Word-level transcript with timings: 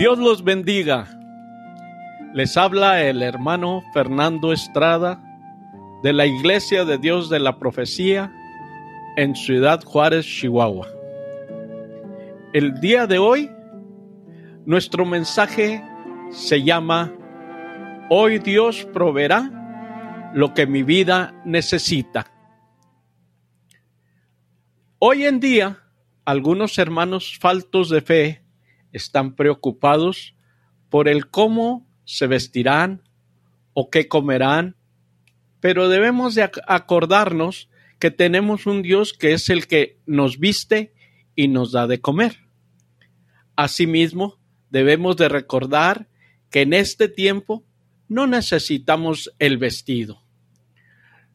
Dios 0.00 0.18
los 0.18 0.42
bendiga. 0.42 1.06
Les 2.32 2.56
habla 2.56 3.02
el 3.04 3.22
hermano 3.22 3.82
Fernando 3.92 4.50
Estrada 4.50 5.22
de 6.02 6.14
la 6.14 6.24
Iglesia 6.24 6.86
de 6.86 6.96
Dios 6.96 7.28
de 7.28 7.38
la 7.38 7.58
Profecía 7.58 8.32
en 9.18 9.36
Ciudad 9.36 9.84
Juárez, 9.84 10.24
Chihuahua. 10.24 10.88
El 12.54 12.80
día 12.80 13.06
de 13.06 13.18
hoy, 13.18 13.50
nuestro 14.64 15.04
mensaje 15.04 15.84
se 16.30 16.62
llama 16.62 17.12
Hoy 18.08 18.38
Dios 18.38 18.88
proveerá 18.94 20.30
lo 20.32 20.54
que 20.54 20.66
mi 20.66 20.82
vida 20.82 21.38
necesita. 21.44 22.32
Hoy 24.98 25.26
en 25.26 25.40
día, 25.40 25.78
algunos 26.24 26.78
hermanos 26.78 27.36
faltos 27.38 27.90
de 27.90 28.00
fe 28.00 28.49
están 28.92 29.34
preocupados 29.34 30.34
por 30.88 31.08
el 31.08 31.28
cómo 31.28 31.86
se 32.04 32.26
vestirán 32.26 33.02
o 33.72 33.90
qué 33.90 34.08
comerán, 34.08 34.76
pero 35.60 35.88
debemos 35.88 36.34
de 36.34 36.50
acordarnos 36.66 37.68
que 37.98 38.10
tenemos 38.10 38.66
un 38.66 38.82
Dios 38.82 39.12
que 39.12 39.32
es 39.32 39.50
el 39.50 39.66
que 39.66 39.98
nos 40.06 40.38
viste 40.38 40.92
y 41.36 41.48
nos 41.48 41.72
da 41.72 41.86
de 41.86 42.00
comer. 42.00 42.38
Asimismo, 43.56 44.38
debemos 44.70 45.16
de 45.16 45.28
recordar 45.28 46.08
que 46.50 46.62
en 46.62 46.72
este 46.72 47.08
tiempo 47.08 47.64
no 48.08 48.26
necesitamos 48.26 49.32
el 49.38 49.58
vestido. 49.58 50.22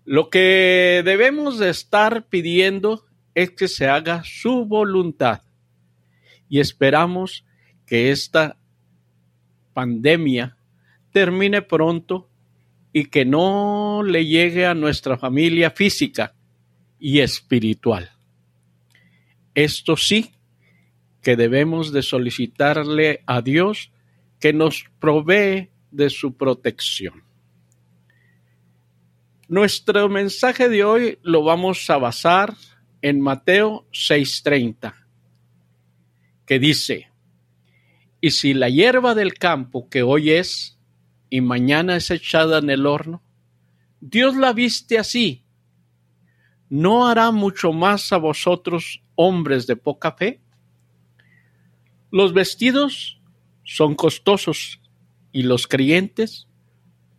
Lo 0.04 0.30
que 0.30 1.02
debemos 1.06 1.58
de 1.58 1.70
estar 1.70 2.28
pidiendo 2.28 3.06
es 3.34 3.52
que 3.52 3.68
se 3.68 3.88
haga 3.88 4.24
su 4.26 4.66
voluntad 4.66 5.45
y 6.50 6.60
esperamos 6.60 7.46
que 7.86 8.12
esta 8.12 8.58
pandemia 9.74 10.58
termine 11.12 11.62
pronto 11.62 12.30
y 12.92 13.06
que 13.06 13.26
no 13.26 14.04
le 14.04 14.26
llegue 14.26 14.66
a 14.66 14.74
nuestra 14.74 15.18
familia 15.18 15.72
física 15.72 16.34
y 17.00 17.20
espiritual. 17.20 18.12
Esto 19.54 19.98
sí 19.98 20.32
que 21.22 21.36
debemos 21.36 21.92
de 21.92 22.02
solicitarle 22.02 23.24
a 23.26 23.42
Dios 23.42 23.92
que 24.40 24.54
nos 24.54 24.86
provee 25.00 25.70
de 25.92 26.10
su 26.10 26.36
protección. 26.36 27.24
Nuestro 29.48 30.10
mensaje 30.10 30.70
de 30.70 30.84
hoy 30.84 31.20
lo 31.22 31.44
vamos 31.44 31.90
a 31.90 31.98
basar 31.98 32.56
en 33.02 33.22
Mateo 33.22 33.86
6:30 33.92 35.05
que 36.46 36.60
dice, 36.60 37.10
y 38.22 38.32
si 38.32 38.54
la 38.54 38.70
hierba 38.70 39.16
del 39.16 39.34
campo 39.34 39.90
que 39.90 40.04
hoy 40.04 40.32
es 40.32 40.80
y 41.30 41.42
mañana 41.42 41.96
es 41.96 42.12
echada 42.12 42.60
en 42.60 42.70
el 42.70 42.86
horno, 42.86 43.22
Dios 44.00 44.36
la 44.36 44.54
viste 44.54 44.98
así, 45.00 45.44
¿no 46.70 47.08
hará 47.08 47.32
mucho 47.32 47.74
más 47.74 48.12
a 48.14 48.18
vosotros 48.18 49.02
hombres 49.16 49.68
de 49.68 49.76
poca 49.76 50.12
fe? 50.12 50.42
Los 52.12 52.34
vestidos 52.34 53.20
son 53.64 53.96
costosos 53.96 54.80
y 55.32 55.44
los 55.44 55.68
creyentes, 55.68 56.48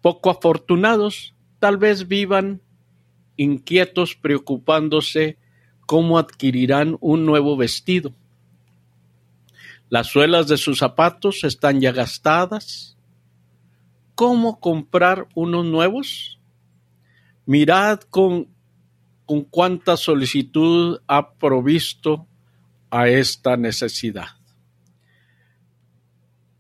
poco 0.01 0.31
afortunados, 0.31 1.35
tal 1.59 1.77
vez 1.77 2.09
vivan 2.09 2.63
inquietos 3.37 4.15
preocupándose 4.15 5.39
cómo 5.85 6.19
adquirirán 6.19 6.97
un 7.01 7.27
nuevo 7.27 7.57
vestido 7.57 8.15
las 9.89 10.09
suelas 10.09 10.49
de 10.49 10.57
sus 10.57 10.79
zapatos 10.79 11.45
están 11.45 11.81
ya 11.81 11.93
gastadas. 11.93 12.97
¿Cómo 14.15 14.59
comprar 14.59 15.29
unos 15.35 15.65
nuevos? 15.65 16.41
Mirad 17.45 18.01
con, 18.01 18.49
con 19.25 19.43
cuánta 19.45 19.97
solicitud 19.97 21.01
ha 21.07 21.35
provisto 21.35 22.27
a 22.91 23.09
esta 23.09 23.57
necesidad. 23.57 24.29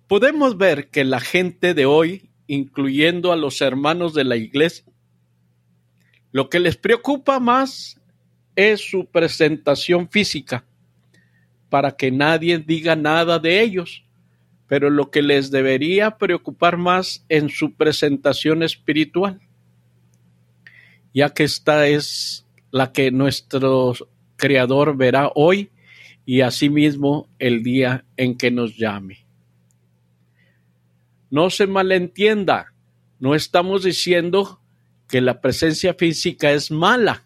Podemos 0.06 0.56
ver 0.56 0.90
que 0.90 1.04
la 1.04 1.18
gente 1.18 1.74
de 1.74 1.86
hoy, 1.86 2.30
incluyendo 2.46 3.32
a 3.32 3.36
los 3.36 3.60
hermanos 3.60 4.14
de 4.14 4.22
la 4.22 4.36
iglesia, 4.36 4.84
lo 6.30 6.48
que 6.48 6.60
les 6.60 6.76
preocupa 6.76 7.40
más 7.40 8.00
es 8.54 8.88
su 8.88 9.06
presentación 9.06 10.08
física 10.08 10.64
para 11.68 11.92
que 11.92 12.10
nadie 12.10 12.58
diga 12.58 12.96
nada 12.96 13.38
de 13.38 13.60
ellos, 13.62 14.04
pero 14.66 14.90
lo 14.90 15.10
que 15.10 15.22
les 15.22 15.50
debería 15.50 16.18
preocupar 16.18 16.76
más 16.76 17.24
en 17.28 17.48
su 17.48 17.74
presentación 17.74 18.62
espiritual, 18.62 19.40
ya 21.14 21.30
que 21.30 21.44
esta 21.44 21.86
es 21.86 22.46
la 22.70 22.92
que 22.92 23.10
nuestro 23.10 23.94
Creador 24.36 24.96
verá 24.96 25.30
hoy 25.34 25.70
y 26.26 26.42
asimismo 26.42 27.28
el 27.38 27.62
día 27.62 28.04
en 28.16 28.36
que 28.36 28.50
nos 28.50 28.76
llame. 28.76 29.24
No 31.30 31.48
se 31.50 31.66
malentienda, 31.66 32.74
no 33.18 33.34
estamos 33.34 33.84
diciendo 33.84 34.60
que 35.08 35.20
la 35.20 35.40
presencia 35.40 35.94
física 35.94 36.52
es 36.52 36.70
mala. 36.70 37.24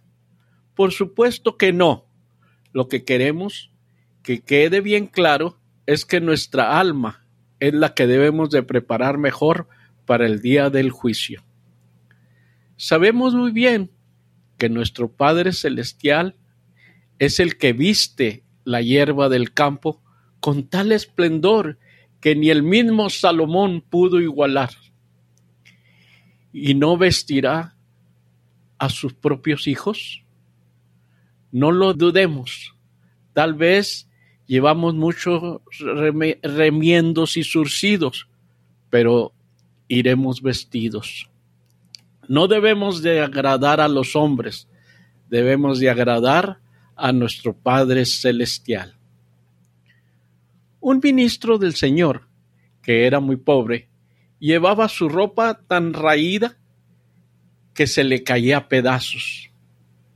Por 0.74 0.92
supuesto 0.92 1.56
que 1.56 1.72
no. 1.72 2.06
Lo 2.72 2.88
que 2.88 3.04
queremos 3.04 3.69
que 4.22 4.40
quede 4.40 4.80
bien 4.80 5.06
claro 5.06 5.58
es 5.86 6.04
que 6.04 6.20
nuestra 6.20 6.78
alma 6.78 7.26
es 7.58 7.74
la 7.74 7.94
que 7.94 8.06
debemos 8.06 8.50
de 8.50 8.62
preparar 8.62 9.18
mejor 9.18 9.68
para 10.06 10.26
el 10.26 10.40
día 10.40 10.70
del 10.70 10.90
juicio. 10.90 11.42
Sabemos 12.76 13.34
muy 13.34 13.52
bien 13.52 13.90
que 14.58 14.68
nuestro 14.68 15.12
Padre 15.12 15.52
Celestial 15.52 16.36
es 17.18 17.40
el 17.40 17.58
que 17.58 17.72
viste 17.72 18.44
la 18.64 18.82
hierba 18.82 19.28
del 19.28 19.52
campo 19.52 20.02
con 20.40 20.68
tal 20.68 20.92
esplendor 20.92 21.78
que 22.20 22.36
ni 22.36 22.50
el 22.50 22.62
mismo 22.62 23.10
Salomón 23.10 23.82
pudo 23.82 24.20
igualar. 24.20 24.70
¿Y 26.52 26.74
no 26.74 26.96
vestirá 26.96 27.76
a 28.78 28.88
sus 28.88 29.14
propios 29.14 29.66
hijos? 29.66 30.24
No 31.52 31.72
lo 31.72 31.94
dudemos. 31.94 32.74
Tal 33.32 33.54
vez 33.54 34.09
llevamos 34.50 34.96
muchos 34.96 35.60
remiendos 36.42 37.36
y 37.36 37.44
surcidos, 37.44 38.26
pero 38.90 39.32
iremos 39.86 40.42
vestidos. 40.42 41.30
No 42.26 42.48
debemos 42.48 43.00
de 43.00 43.20
agradar 43.20 43.80
a 43.80 43.86
los 43.86 44.16
hombres, 44.16 44.66
debemos 45.28 45.78
de 45.78 45.88
agradar 45.88 46.58
a 46.96 47.12
nuestro 47.12 47.56
Padre 47.56 48.04
Celestial. 48.04 48.96
Un 50.80 50.98
ministro 51.00 51.56
del 51.56 51.76
Señor, 51.76 52.26
que 52.82 53.06
era 53.06 53.20
muy 53.20 53.36
pobre, 53.36 53.88
llevaba 54.40 54.88
su 54.88 55.08
ropa 55.08 55.60
tan 55.68 55.92
raída 55.92 56.58
que 57.72 57.86
se 57.86 58.02
le 58.02 58.24
caía 58.24 58.56
a 58.56 58.68
pedazos, 58.68 59.52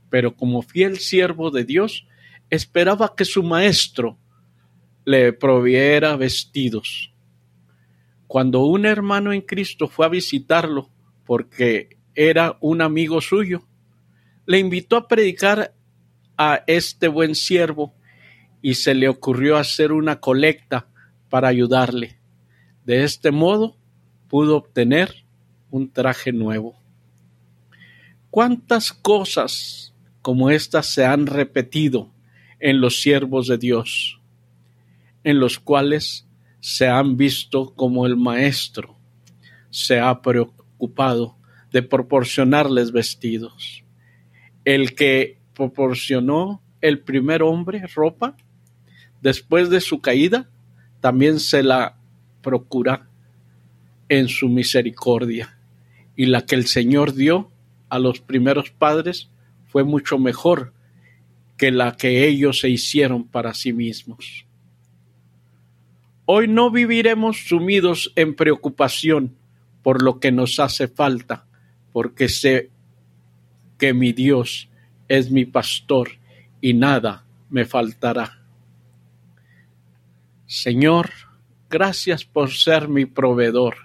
pero 0.09 0.35
como 0.35 0.61
fiel 0.61 0.97
siervo 0.97 1.51
de 1.51 1.63
Dios, 1.63 2.05
esperaba 2.49 3.15
que 3.15 3.23
su 3.23 3.41
maestro 3.41 4.17
le 5.05 5.33
proviera 5.33 6.15
vestidos. 6.15 7.13
Cuando 8.27 8.65
un 8.65 8.85
hermano 8.85 9.31
en 9.31 9.41
Cristo 9.41 9.87
fue 9.87 10.07
a 10.07 10.09
visitarlo 10.09 10.89
porque 11.25 11.97
era 12.15 12.57
un 12.59 12.81
amigo 12.81 13.21
suyo, 13.21 13.63
le 14.45 14.59
invitó 14.59 14.97
a 14.97 15.07
predicar 15.07 15.73
a 16.37 16.63
este 16.67 17.07
buen 17.07 17.35
siervo 17.35 17.93
y 18.61 18.75
se 18.75 18.95
le 18.95 19.07
ocurrió 19.07 19.57
hacer 19.57 19.91
una 19.91 20.19
colecta 20.19 20.87
para 21.29 21.47
ayudarle. 21.47 22.17
De 22.83 23.03
este 23.03 23.31
modo 23.31 23.77
pudo 24.27 24.57
obtener 24.57 25.23
un 25.69 25.91
traje 25.91 26.31
nuevo. 26.31 26.75
¿Cuántas 28.31 28.91
cosas 28.91 29.93
como 30.21 30.49
estas 30.49 30.87
se 30.87 31.05
han 31.05 31.27
repetido 31.27 32.11
en 32.59 32.81
los 32.81 33.01
siervos 33.01 33.47
de 33.47 33.57
Dios? 33.57 34.19
En 35.25 35.39
los 35.39 35.59
cuales 35.59 36.25
se 36.61 36.87
han 36.87 37.17
visto 37.17 37.73
como 37.75 38.05
el 38.05 38.15
maestro 38.15 38.95
se 39.71 39.99
ha 39.99 40.21
preocupado 40.21 41.35
de 41.73 41.83
proporcionarles 41.83 42.93
vestidos. 42.93 43.83
El 44.63 44.95
que 44.95 45.39
proporcionó 45.53 46.61
el 46.79 46.99
primer 46.99 47.43
hombre 47.43 47.85
ropa, 47.93 48.37
después 49.21 49.69
de 49.69 49.81
su 49.81 49.99
caída, 49.99 50.49
también 51.01 51.41
se 51.41 51.63
la 51.63 51.97
procura 52.41 53.09
en 54.07 54.29
su 54.29 54.47
misericordia. 54.47 55.57
Y 56.15 56.27
la 56.27 56.45
que 56.45 56.55
el 56.55 56.67
Señor 56.67 57.13
dio 57.15 57.51
a 57.89 57.99
los 57.99 58.21
primeros 58.21 58.69
padres 58.69 59.29
fue 59.65 59.83
mucho 59.83 60.19
mejor 60.19 60.73
que 61.57 61.71
la 61.71 61.97
que 61.97 62.27
ellos 62.27 62.59
se 62.59 62.69
hicieron 62.69 63.27
para 63.27 63.53
sí 63.53 63.73
mismos. 63.73 64.44
Hoy 66.27 66.47
no 66.47 66.71
viviremos 66.71 67.47
sumidos 67.47 68.11
en 68.15 68.35
preocupación 68.35 69.35
por 69.83 70.01
lo 70.01 70.19
que 70.19 70.31
nos 70.31 70.59
hace 70.59 70.87
falta, 70.87 71.45
porque 71.93 72.29
sé 72.29 72.71
que 73.77 73.93
mi 73.93 74.11
Dios 74.11 74.67
es 75.07 75.29
mi 75.29 75.45
pastor 75.45 76.09
y 76.61 76.73
nada 76.73 77.25
me 77.51 77.65
faltará. 77.65 78.39
Señor, 80.47 81.11
gracias 81.69 82.25
por 82.25 82.51
ser 82.51 82.87
mi 82.87 83.05
proveedor 83.05 83.75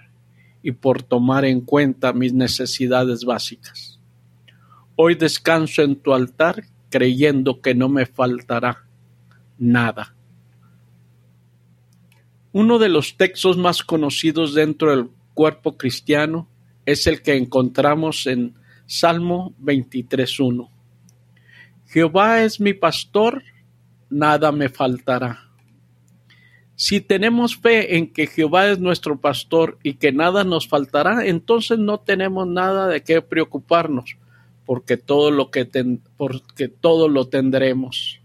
y 0.63 0.71
por 0.71 1.03
tomar 1.03 1.45
en 1.45 1.61
cuenta 1.61 2.11
mis 2.11 2.33
necesidades 2.33 3.23
básicas. 3.23 3.99
Hoy 4.95 5.13
descanso 5.13 5.83
en 5.83 5.95
tu 5.95 6.11
altar 6.13 6.63
creyendo 6.89 7.61
que 7.61 7.75
no 7.75 7.87
me 7.87 8.07
faltará 8.07 8.85
nada. 9.59 10.15
Uno 12.53 12.79
de 12.79 12.89
los 12.89 13.15
textos 13.15 13.57
más 13.57 13.81
conocidos 13.81 14.53
dentro 14.53 14.91
del 14.91 15.09
cuerpo 15.33 15.77
cristiano 15.77 16.49
es 16.85 17.07
el 17.07 17.21
que 17.21 17.37
encontramos 17.37 18.27
en 18.27 18.55
Salmo 18.85 19.53
23.1. 19.61 20.69
Jehová 21.87 22.43
es 22.43 22.59
mi 22.59 22.73
pastor, 22.73 23.43
nada 24.09 24.51
me 24.51 24.67
faltará. 24.67 25.47
Si 26.75 26.99
tenemos 26.99 27.55
fe 27.55 27.95
en 27.95 28.11
que 28.11 28.27
Jehová 28.27 28.67
es 28.67 28.79
nuestro 28.79 29.21
pastor 29.21 29.77
y 29.81 29.93
que 29.93 30.11
nada 30.11 30.43
nos 30.43 30.67
faltará, 30.67 31.25
entonces 31.25 31.79
no 31.79 32.01
tenemos 32.01 32.47
nada 32.47 32.89
de 32.89 33.01
qué 33.01 33.21
preocuparnos, 33.21 34.17
porque 34.65 34.97
todo 34.97 35.31
lo 35.31 35.51
que 35.51 35.69
porque 36.17 36.67
todo 36.67 37.07
lo 37.07 37.29
tendremos. 37.29 38.19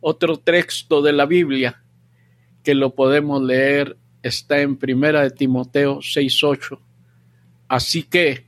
Otro 0.00 0.36
texto 0.36 1.00
de 1.00 1.12
la 1.14 1.24
Biblia 1.24 1.82
que 2.68 2.74
lo 2.74 2.94
podemos 2.94 3.42
leer 3.42 3.96
está 4.22 4.60
en 4.60 4.76
Primera 4.76 5.22
de 5.22 5.30
Timoteo 5.30 6.02
6:8. 6.02 6.78
Así 7.66 8.02
que 8.02 8.44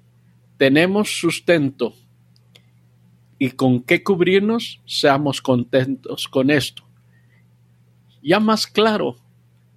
tenemos 0.59 1.19
sustento 1.19 1.95
y 3.39 3.53
con 3.53 3.83
qué 3.83 4.05
cubrirnos, 4.05 4.83
seamos 4.85 5.41
contentos 5.41 6.29
con 6.29 6.51
esto 6.51 6.85
ya 8.23 8.41
más 8.41 8.67
claro 8.67 9.17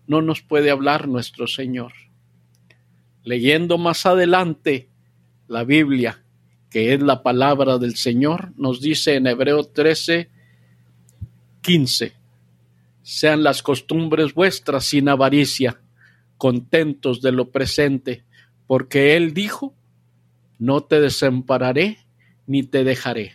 no 0.08 0.22
nos 0.22 0.42
puede 0.42 0.70
hablar 0.70 1.08
nuestro 1.08 1.48
Señor. 1.48 1.94
Leyendo 3.24 3.78
más 3.78 4.06
adelante 4.06 4.90
la 5.48 5.64
Biblia, 5.64 6.22
que 6.70 6.94
es 6.94 7.02
la 7.02 7.24
palabra 7.24 7.78
del 7.78 7.96
Señor, 7.96 8.52
nos 8.58 8.82
dice 8.82 9.16
en 9.16 9.28
Hebreo 9.28 9.64
13, 9.64 10.30
15, 11.62 12.14
sean 13.04 13.44
las 13.44 13.62
costumbres 13.62 14.34
vuestras 14.34 14.86
sin 14.86 15.10
avaricia, 15.10 15.82
contentos 16.38 17.22
de 17.22 17.32
lo 17.32 17.52
presente, 17.52 18.26
porque 18.66 19.16
Él 19.16 19.34
dijo, 19.34 19.76
no 20.58 20.82
te 20.82 21.00
desampararé 21.00 22.00
ni 22.48 22.64
te 22.64 22.84
dejaré. 22.84 23.34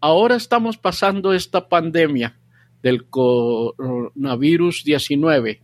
Ahora 0.00 0.36
estamos 0.36 0.76
pasando 0.76 1.32
esta 1.32 1.68
pandemia 1.68 2.38
del 2.82 3.06
coronavirus 3.08 4.84
19. 4.84 5.62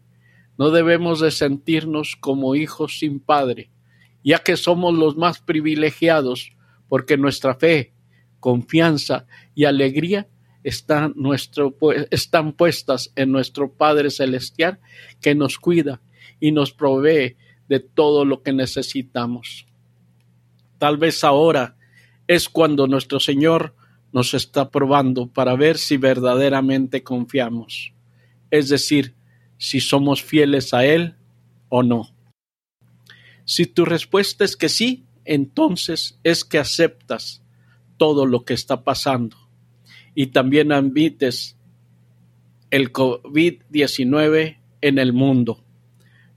No 0.56 0.70
debemos 0.70 1.20
de 1.20 1.30
sentirnos 1.30 2.16
como 2.16 2.54
hijos 2.54 2.98
sin 2.98 3.20
padre, 3.20 3.70
ya 4.22 4.38
que 4.38 4.56
somos 4.56 4.94
los 4.94 5.16
más 5.16 5.40
privilegiados, 5.40 6.52
porque 6.88 7.16
nuestra 7.16 7.54
fe, 7.54 7.92
confianza 8.40 9.26
y 9.54 9.64
alegría 9.64 10.28
están, 10.62 11.12
nuestro, 11.16 11.74
están 12.10 12.52
puestas 12.52 13.12
en 13.16 13.32
nuestro 13.32 13.72
Padre 13.72 14.10
Celestial, 14.10 14.78
que 15.20 15.34
nos 15.34 15.58
cuida 15.58 16.00
y 16.38 16.52
nos 16.52 16.72
provee 16.72 17.36
de 17.68 17.80
todo 17.80 18.24
lo 18.24 18.42
que 18.42 18.52
necesitamos. 18.52 19.66
Tal 20.78 20.96
vez 20.96 21.24
ahora 21.24 21.76
es 22.26 22.48
cuando 22.48 22.86
nuestro 22.86 23.20
Señor 23.20 23.74
nos 24.12 24.34
está 24.34 24.70
probando 24.70 25.28
para 25.28 25.54
ver 25.54 25.78
si 25.78 25.96
verdaderamente 25.96 27.02
confiamos, 27.02 27.92
es 28.50 28.68
decir, 28.68 29.14
si 29.56 29.80
somos 29.80 30.22
fieles 30.22 30.74
a 30.74 30.84
Él 30.84 31.16
o 31.68 31.82
no. 31.82 32.08
Si 33.44 33.66
tu 33.66 33.84
respuesta 33.84 34.44
es 34.44 34.56
que 34.56 34.68
sí, 34.68 35.04
entonces 35.24 36.18
es 36.24 36.44
que 36.44 36.58
aceptas 36.58 37.42
todo 37.98 38.26
lo 38.26 38.44
que 38.44 38.54
está 38.54 38.82
pasando 38.82 39.49
y 40.14 40.28
también 40.28 40.72
admites 40.72 41.56
el 42.70 42.92
COVID-19 42.92 44.58
en 44.80 44.98
el 44.98 45.12
mundo. 45.12 45.64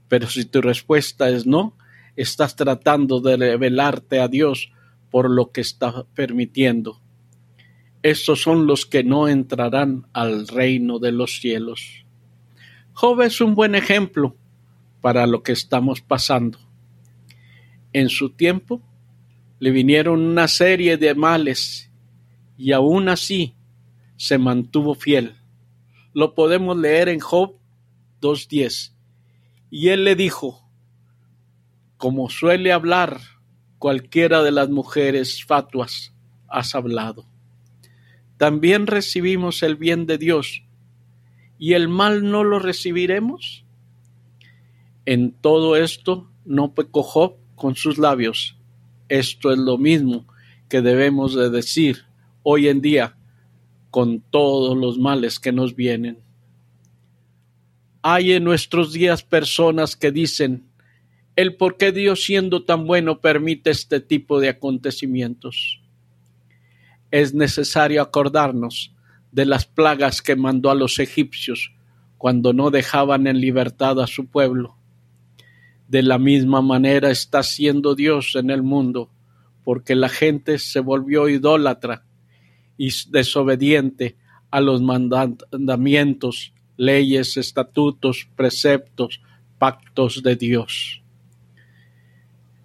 Pero 0.08 0.28
si 0.28 0.44
tu 0.44 0.60
respuesta 0.60 1.28
es 1.28 1.46
no, 1.46 1.76
estás 2.16 2.56
tratando 2.56 3.20
de 3.20 3.36
revelarte 3.36 4.20
a 4.20 4.28
Dios 4.28 4.70
por 5.10 5.30
lo 5.30 5.50
que 5.50 5.60
está 5.60 6.04
permitiendo 6.14 7.04
estos 8.04 8.42
son 8.42 8.66
los 8.66 8.84
que 8.84 9.02
no 9.02 9.28
entrarán 9.28 10.06
al 10.12 10.46
reino 10.46 10.98
de 10.98 11.10
los 11.10 11.40
cielos. 11.40 12.04
Job 12.92 13.22
es 13.22 13.40
un 13.40 13.54
buen 13.54 13.74
ejemplo 13.74 14.36
para 15.00 15.26
lo 15.26 15.42
que 15.42 15.52
estamos 15.52 16.02
pasando. 16.02 16.58
En 17.94 18.10
su 18.10 18.28
tiempo 18.28 18.82
le 19.58 19.70
vinieron 19.70 20.20
una 20.20 20.48
serie 20.48 20.98
de 20.98 21.14
males 21.14 21.90
y 22.58 22.72
aún 22.72 23.08
así 23.08 23.53
se 24.24 24.38
mantuvo 24.38 24.94
fiel. 24.94 25.36
Lo 26.12 26.34
podemos 26.34 26.76
leer 26.76 27.08
en 27.08 27.20
Job 27.20 27.56
2.10. 28.20 28.92
Y 29.70 29.88
él 29.88 30.04
le 30.04 30.14
dijo, 30.16 30.68
como 31.96 32.30
suele 32.30 32.72
hablar 32.72 33.20
cualquiera 33.78 34.42
de 34.42 34.52
las 34.52 34.70
mujeres 34.70 35.44
fatuas, 35.44 36.14
has 36.48 36.74
hablado 36.74 37.26
también 38.36 38.86
recibimos 38.86 39.62
el 39.62 39.76
bien 39.76 40.06
de 40.06 40.18
Dios 40.18 40.64
y 41.58 41.74
el 41.74 41.88
mal 41.88 42.30
no 42.30 42.42
lo 42.42 42.58
recibiremos. 42.58 43.64
En 45.06 45.32
todo 45.32 45.76
esto 45.76 46.30
no 46.44 46.74
pecó 46.74 47.02
Job 47.02 47.36
con 47.54 47.76
sus 47.76 47.96
labios. 47.96 48.58
Esto 49.08 49.52
es 49.52 49.58
lo 49.58 49.78
mismo 49.78 50.26
que 50.68 50.82
debemos 50.82 51.34
de 51.34 51.48
decir 51.48 52.04
hoy 52.42 52.68
en 52.68 52.80
día 52.80 53.16
con 53.94 54.22
todos 54.22 54.76
los 54.76 54.98
males 54.98 55.38
que 55.38 55.52
nos 55.52 55.76
vienen. 55.76 56.18
Hay 58.02 58.32
en 58.32 58.42
nuestros 58.42 58.92
días 58.92 59.22
personas 59.22 59.94
que 59.94 60.10
dicen 60.10 60.64
el 61.36 61.54
por 61.54 61.76
qué 61.76 61.92
Dios 61.92 62.24
siendo 62.24 62.64
tan 62.64 62.88
bueno 62.88 63.20
permite 63.20 63.70
este 63.70 64.00
tipo 64.00 64.40
de 64.40 64.48
acontecimientos 64.48 65.80
es 67.12 67.34
necesario 67.34 68.02
acordarnos 68.02 68.92
de 69.30 69.46
las 69.46 69.64
plagas 69.64 70.22
que 70.22 70.34
mandó 70.34 70.70
a 70.70 70.74
los 70.74 70.98
egipcios 70.98 71.72
cuando 72.18 72.52
no 72.52 72.72
dejaban 72.72 73.28
en 73.28 73.40
libertad 73.40 74.00
a 74.00 74.08
su 74.08 74.26
pueblo. 74.26 74.74
De 75.86 76.02
la 76.02 76.18
misma 76.18 76.62
manera 76.62 77.12
está 77.12 77.44
siendo 77.44 77.94
Dios 77.94 78.34
en 78.34 78.50
el 78.50 78.64
mundo, 78.64 79.12
porque 79.62 79.94
la 79.94 80.08
gente 80.08 80.58
se 80.58 80.80
volvió 80.80 81.28
idólatra 81.28 82.02
y 82.76 82.90
desobediente 83.10 84.16
a 84.50 84.60
los 84.60 84.82
mandamientos, 84.82 86.52
leyes, 86.76 87.36
estatutos, 87.36 88.28
preceptos, 88.36 89.20
pactos 89.58 90.22
de 90.22 90.36
Dios. 90.36 91.02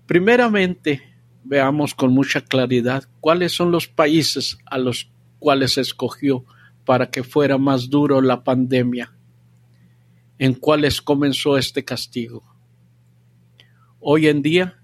Primeramente, 0.06 1.02
veamos 1.44 1.94
con 1.94 2.14
mucha 2.14 2.42
claridad 2.42 3.04
cuáles 3.20 3.54
son 3.54 3.72
los 3.72 3.88
países 3.88 4.58
a 4.66 4.78
los 4.78 5.12
cuales 5.40 5.78
escogió 5.78 6.46
para 6.86 7.10
que 7.10 7.24
fuera 7.24 7.58
más 7.58 7.90
duro 7.90 8.22
la 8.22 8.44
pandemia, 8.44 9.14
en 10.38 10.54
cuáles 10.54 11.02
comenzó 11.02 11.58
este 11.58 11.86
castigo. 11.86 12.44
Hoy 14.00 14.28
en 14.28 14.42
día 14.42 14.82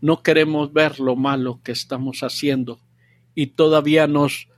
no 0.00 0.22
queremos 0.22 0.72
ver 0.72 1.00
lo 1.00 1.16
malo 1.16 1.60
que 1.62 1.72
estamos 1.72 2.22
haciendo 2.22 2.80
y 3.34 3.48
todavía 3.48 4.06
nos 4.06 4.48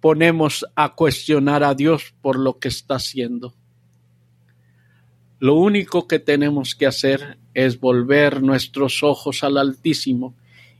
ponemos 0.00 0.66
a 0.74 0.94
cuestionar 0.94 1.62
a 1.62 1.74
Dios 1.74 2.14
por 2.22 2.38
lo 2.38 2.58
que 2.58 2.68
está 2.68 2.96
haciendo. 2.96 3.54
Lo 5.38 5.54
único 5.54 6.06
que 6.06 6.18
tenemos 6.18 6.74
que 6.74 6.86
hacer 6.86 7.38
es 7.54 7.80
volver 7.80 8.42
nuestros 8.42 9.02
ojos 9.02 9.42
al 9.42 9.58
Altísimo 9.58 10.34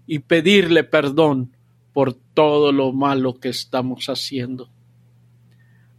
y 0.06 0.20
pedirle 0.20 0.84
perdón 0.84 1.52
por 1.92 2.14
todo 2.14 2.72
lo 2.72 2.92
malo 2.92 3.40
que 3.40 3.48
estamos 3.48 4.08
haciendo 4.08 4.70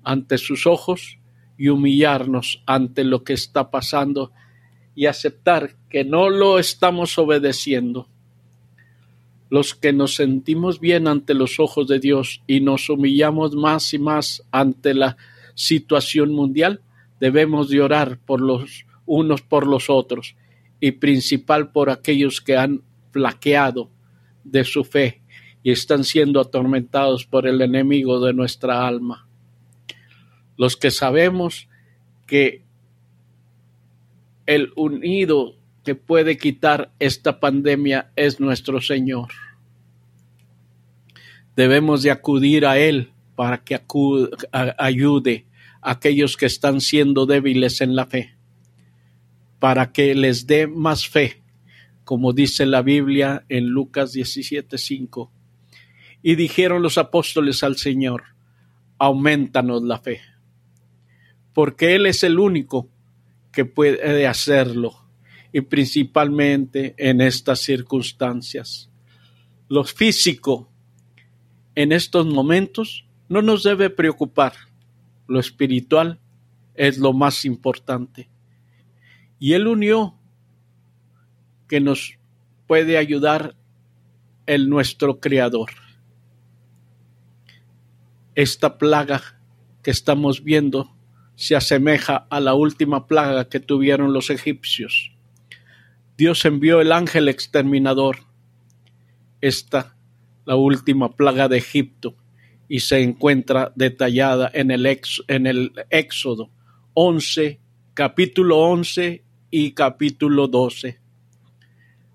ante 0.03 0.37
sus 0.37 0.65
ojos 0.67 1.17
y 1.57 1.69
humillarnos 1.69 2.63
ante 2.65 3.03
lo 3.03 3.23
que 3.23 3.33
está 3.33 3.69
pasando 3.69 4.31
y 4.95 5.05
aceptar 5.05 5.75
que 5.89 6.03
no 6.03 6.29
lo 6.29 6.59
estamos 6.59 7.17
obedeciendo. 7.17 8.07
Los 9.51 9.75
que 9.75 9.91
nos 9.91 10.15
sentimos 10.15 10.79
bien 10.79 11.09
ante 11.09 11.33
los 11.33 11.59
ojos 11.59 11.85
de 11.85 11.99
Dios 11.99 12.41
y 12.47 12.61
nos 12.61 12.89
humillamos 12.89 13.53
más 13.53 13.93
y 13.93 13.99
más 13.99 14.43
ante 14.49 14.93
la 14.93 15.17
situación 15.55 16.31
mundial, 16.31 16.81
debemos 17.19 17.67
de 17.67 17.81
orar 17.81 18.17
por 18.17 18.39
los 18.39 18.85
unos 19.05 19.41
por 19.41 19.67
los 19.67 19.89
otros 19.89 20.37
y 20.79 20.93
principal 20.93 21.73
por 21.73 21.89
aquellos 21.89 22.39
que 22.39 22.55
han 22.55 22.81
flaqueado 23.11 23.89
de 24.45 24.63
su 24.63 24.85
fe 24.85 25.21
y 25.63 25.71
están 25.71 26.05
siendo 26.05 26.39
atormentados 26.39 27.25
por 27.25 27.45
el 27.45 27.61
enemigo 27.61 28.25
de 28.25 28.33
nuestra 28.33 28.87
alma. 28.87 29.27
Los 30.55 30.77
que 30.77 30.91
sabemos 30.91 31.67
que 32.25 32.63
el 34.45 34.71
unido 34.77 35.55
que 35.83 35.95
puede 35.95 36.37
quitar 36.37 36.91
esta 36.99 37.39
pandemia 37.39 38.11
es 38.15 38.39
nuestro 38.39 38.81
Señor. 38.81 39.29
Debemos 41.55 42.03
de 42.03 42.11
acudir 42.11 42.65
a 42.65 42.77
Él 42.77 43.11
para 43.35 43.63
que 43.63 43.81
ayude 44.77 45.45
a 45.81 45.91
aquellos 45.91 46.37
que 46.37 46.45
están 46.45 46.79
siendo 46.79 47.25
débiles 47.25 47.81
en 47.81 47.95
la 47.95 48.05
fe, 48.05 48.35
para 49.59 49.91
que 49.91 50.13
les 50.13 50.45
dé 50.45 50.67
más 50.67 51.07
fe, 51.07 51.41
como 52.03 52.33
dice 52.33 52.65
la 52.65 52.81
Biblia 52.83 53.45
en 53.49 53.67
Lucas 53.67 54.13
17:5. 54.13 55.31
Y 56.21 56.35
dijeron 56.35 56.83
los 56.83 56.99
apóstoles 56.99 57.63
al 57.63 57.77
Señor, 57.77 58.23
aumentanos 58.99 59.81
la 59.81 59.97
fe, 59.97 60.21
porque 61.53 61.95
Él 61.95 62.05
es 62.05 62.23
el 62.23 62.37
único 62.37 62.87
que 63.51 63.65
puede 63.65 64.27
hacerlo, 64.27 65.00
y 65.51 65.61
principalmente 65.61 66.95
en 66.97 67.21
estas 67.21 67.59
circunstancias. 67.59 68.89
Lo 69.67 69.83
físico 69.83 70.69
en 71.75 71.91
estos 71.91 72.25
momentos 72.25 73.05
no 73.29 73.41
nos 73.41 73.63
debe 73.63 73.89
preocupar, 73.89 74.53
lo 75.27 75.39
espiritual 75.39 76.19
es 76.75 76.97
lo 76.97 77.13
más 77.13 77.45
importante. 77.45 78.29
Y 79.39 79.53
Él 79.53 79.67
unió 79.67 80.15
que 81.67 81.79
nos 81.79 82.17
puede 82.67 82.97
ayudar 82.97 83.55
el 84.45 84.69
nuestro 84.69 85.19
Creador 85.19 85.71
esta 88.35 88.77
plaga 88.77 89.21
que 89.83 89.91
estamos 89.91 90.43
viendo 90.43 90.95
se 91.35 91.55
asemeja 91.55 92.27
a 92.29 92.39
la 92.39 92.53
última 92.53 93.07
plaga 93.07 93.49
que 93.49 93.59
tuvieron 93.59 94.13
los 94.13 94.29
egipcios. 94.29 95.10
Dios 96.21 96.45
envió 96.45 96.81
el 96.81 96.91
ángel 96.91 97.29
exterminador, 97.29 98.19
esta 99.41 99.97
la 100.45 100.55
última 100.55 101.15
plaga 101.15 101.47
de 101.47 101.57
Egipto, 101.57 102.15
y 102.69 102.81
se 102.81 103.01
encuentra 103.01 103.73
detallada 103.75 104.51
en 104.53 104.69
el, 104.69 104.85
Éxodo 105.89 106.51
11, 106.93 107.59
capítulo 107.95 108.59
11 108.59 109.23
y 109.49 109.71
capítulo 109.71 110.47
12. 110.47 110.99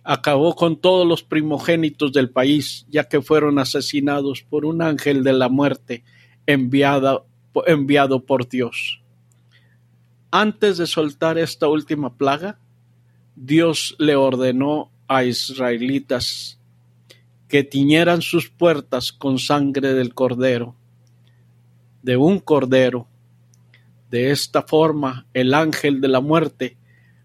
Acabó 0.04 0.54
con 0.54 0.80
todos 0.80 1.04
los 1.04 1.24
primogénitos 1.24 2.12
del 2.12 2.30
país, 2.30 2.86
ya 2.88 3.08
que 3.08 3.20
fueron 3.20 3.58
asesinados 3.58 4.44
por 4.48 4.66
un 4.66 4.82
ángel 4.82 5.24
de 5.24 5.32
la 5.32 5.48
muerte 5.48 6.04
enviado 6.46 7.26
por 8.24 8.48
Dios. 8.48 9.02
Antes 10.30 10.78
de 10.78 10.86
soltar 10.86 11.38
esta 11.38 11.66
última 11.66 12.16
plaga, 12.16 12.60
Dios 13.36 13.94
le 13.98 14.16
ordenó 14.16 14.90
a 15.08 15.24
israelitas 15.24 16.58
que 17.48 17.62
tiñeran 17.62 18.22
sus 18.22 18.48
puertas 18.48 19.12
con 19.12 19.38
sangre 19.38 19.92
del 19.92 20.14
cordero, 20.14 20.74
de 22.02 22.16
un 22.16 22.40
cordero. 22.40 23.06
De 24.10 24.30
esta 24.30 24.62
forma, 24.62 25.26
el 25.34 25.52
ángel 25.52 26.00
de 26.00 26.08
la 26.08 26.20
muerte 26.20 26.78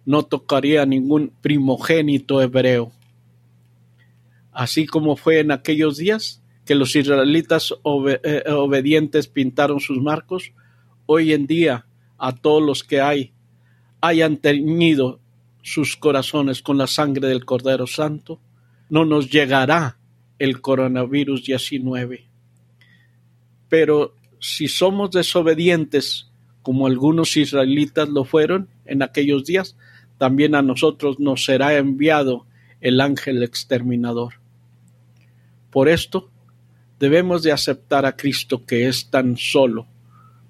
no 0.05 0.23
tocaría 0.23 0.85
ningún 0.85 1.31
primogénito 1.41 2.41
hebreo. 2.41 2.91
Así 4.51 4.85
como 4.85 5.15
fue 5.15 5.39
en 5.39 5.51
aquellos 5.51 5.95
días, 5.95 6.43
que 6.65 6.75
los 6.75 6.93
israelitas 6.93 7.73
eh, 7.73 8.43
obedientes 8.51 9.27
pintaron 9.27 9.79
sus 9.79 10.01
marcos, 10.01 10.51
hoy 11.05 11.31
en 11.31 11.47
día 11.47 11.85
a 12.17 12.35
todos 12.35 12.61
los 12.61 12.83
que 12.83 12.99
hay 12.99 13.31
hayan 14.01 14.35
teñido 14.37 15.20
sus 15.61 15.95
corazones 15.95 16.61
con 16.61 16.77
la 16.77 16.87
sangre 16.87 17.27
del 17.27 17.45
Cordero 17.45 17.87
Santo, 17.87 18.39
no 18.89 19.05
nos 19.05 19.29
llegará 19.29 19.97
el 20.39 20.61
coronavirus 20.61 21.43
19. 21.45 22.25
Pero 23.69 24.15
si 24.39 24.67
somos 24.67 25.11
desobedientes, 25.11 26.31
como 26.63 26.87
algunos 26.87 27.37
israelitas 27.37 28.09
lo 28.09 28.23
fueron 28.23 28.69
en 28.85 29.03
aquellos 29.03 29.45
días, 29.45 29.77
también 30.17 30.55
a 30.55 30.61
nosotros 30.61 31.19
nos 31.19 31.45
será 31.45 31.77
enviado 31.77 32.45
el 32.81 33.01
ángel 33.01 33.43
exterminador. 33.43 34.33
Por 35.69 35.87
esto, 35.87 36.29
debemos 36.99 37.43
de 37.43 37.51
aceptar 37.51 38.05
a 38.05 38.15
Cristo 38.15 38.65
que 38.65 38.87
es 38.87 39.09
tan 39.09 39.37
solo 39.37 39.87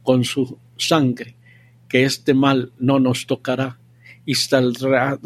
con 0.04 0.24
su 0.24 0.58
sangre, 0.78 1.36
que 1.88 2.06
este 2.06 2.34
mal 2.34 2.72
no 2.80 3.00
nos 3.00 3.28
tocará 3.28 3.81
y 4.26 4.36
saldrá 4.36 5.20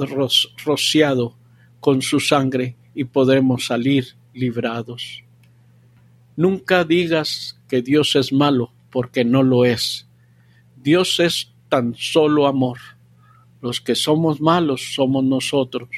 rociado 0.64 1.36
con 1.80 2.02
su 2.02 2.20
sangre 2.20 2.76
y 2.94 3.04
podremos 3.04 3.66
salir 3.66 4.16
librados. 4.34 5.24
Nunca 6.36 6.84
digas 6.84 7.60
que 7.68 7.82
Dios 7.82 8.16
es 8.16 8.34
malo, 8.34 8.72
porque 8.90 9.24
no 9.24 9.44
lo 9.44 9.66
es. 9.66 10.08
Dios 10.76 11.20
es 11.20 11.52
tan 11.70 11.96
solo 11.96 12.48
amor. 12.48 12.78
Los 13.62 13.82
que 13.82 13.96
somos 13.96 14.42
malos 14.42 14.94
somos 14.96 15.24
nosotros, 15.24 15.90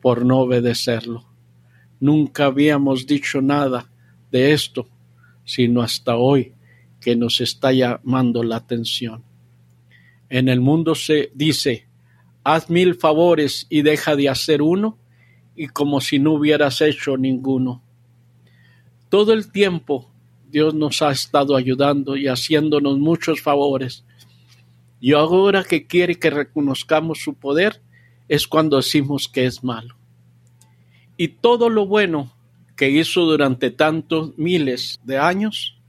por 0.00 0.24
no 0.24 0.38
obedecerlo. 0.38 1.24
Nunca 2.00 2.46
habíamos 2.46 3.06
dicho 3.06 3.42
nada 3.42 3.90
de 4.30 4.52
esto, 4.52 4.88
sino 5.44 5.82
hasta 5.82 6.16
hoy 6.16 6.52
que 7.00 7.16
nos 7.16 7.40
está 7.40 7.72
llamando 7.72 8.42
la 8.42 8.56
atención. 8.56 9.22
En 10.28 10.48
el 10.48 10.60
mundo 10.60 10.94
se 10.94 11.30
dice, 11.34 11.85
haz 12.48 12.70
mil 12.70 12.94
favores 12.94 13.66
y 13.68 13.82
deja 13.82 14.14
de 14.14 14.28
hacer 14.28 14.62
uno, 14.62 14.96
y 15.56 15.66
como 15.66 16.00
si 16.00 16.20
no 16.20 16.34
hubieras 16.34 16.80
hecho 16.80 17.16
ninguno. 17.16 17.82
Todo 19.08 19.32
el 19.32 19.50
tiempo 19.50 20.12
Dios 20.48 20.72
nos 20.72 21.02
ha 21.02 21.10
estado 21.10 21.56
ayudando 21.56 22.16
y 22.16 22.28
haciéndonos 22.28 22.98
muchos 22.98 23.42
favores. 23.42 24.04
Y 25.00 25.12
ahora 25.12 25.64
que 25.64 25.88
quiere 25.88 26.20
que 26.20 26.30
reconozcamos 26.30 27.18
su 27.18 27.34
poder 27.34 27.82
es 28.28 28.46
cuando 28.46 28.76
decimos 28.76 29.28
que 29.28 29.46
es 29.46 29.64
malo. 29.64 29.96
Y 31.16 31.28
todo 31.28 31.68
lo 31.68 31.84
bueno 31.84 32.32
que 32.76 32.90
hizo 32.90 33.22
durante 33.22 33.72
tantos 33.72 34.38
miles 34.38 35.00
de 35.02 35.18
años, 35.18 35.80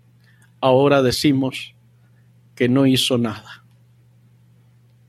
ahora 0.59 1.03
decimos 1.03 1.75
que 2.55 2.67
no 2.67 2.87
hizo 2.87 3.19
nada. 3.19 3.66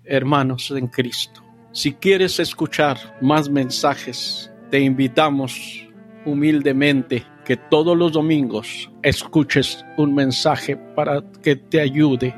Hermanos 0.08 0.70
en 0.70 0.86
Cristo, 0.88 1.42
si 1.72 1.92
quieres 1.92 2.40
escuchar 2.40 2.96
más 3.20 3.50
mensajes, 3.50 4.50
te 4.70 4.80
invitamos 4.80 5.86
humildemente 6.24 7.24
que 7.44 7.56
todos 7.56 7.96
los 7.96 8.12
domingos 8.12 8.90
escuches 9.02 9.84
un 9.96 10.14
mensaje 10.14 10.76
para 10.76 11.22
que 11.42 11.56
te 11.56 11.80
ayude 11.80 12.34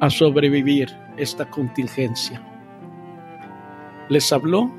a 0.00 0.10
sobrevivir 0.10 0.88
esta 1.16 1.48
contingencia. 1.48 2.42
Les 4.08 4.32
habló 4.32 4.72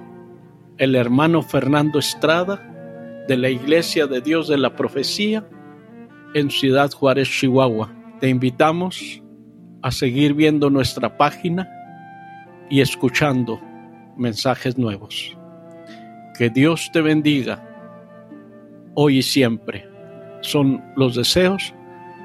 el 0.77 0.95
hermano 0.95 1.43
Fernando 1.43 1.99
Estrada 1.99 3.23
de 3.27 3.37
la 3.37 3.49
Iglesia 3.49 4.07
de 4.07 4.21
Dios 4.21 4.47
de 4.47 4.57
la 4.57 4.75
Profecía 4.75 5.47
en 6.33 6.49
Ciudad 6.49 6.91
Juárez, 6.91 7.29
Chihuahua. 7.29 7.91
Te 8.19 8.27
invitamos 8.27 9.21
a 9.81 9.91
seguir 9.91 10.33
viendo 10.33 10.69
nuestra 10.69 11.17
página 11.17 11.69
y 12.73 12.81
escuchando 12.81 13.61
mensajes 14.17 14.79
nuevos. 14.79 15.37
Que 16.35 16.49
Dios 16.49 16.89
te 16.91 17.01
bendiga 17.01 17.63
hoy 18.95 19.19
y 19.19 19.21
siempre. 19.21 19.87
Son 20.41 20.83
los 20.95 21.15
deseos 21.15 21.71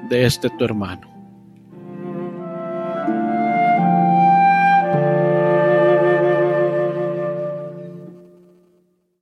de 0.09 0.25
este 0.25 0.49
tu 0.49 0.65
hermano. 0.65 1.07